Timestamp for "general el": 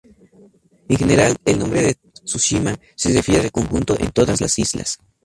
0.97-1.59